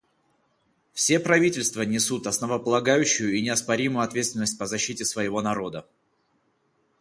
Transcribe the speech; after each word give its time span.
Все 0.93 1.19
правительства 1.19 1.83
несут 1.83 2.25
основополагающую 2.25 3.35
и 3.35 3.41
неоспоримую 3.43 4.03
ответственность 4.03 4.57
по 4.57 4.65
защите 4.65 5.05
своего 5.05 5.43
народа. 5.43 5.85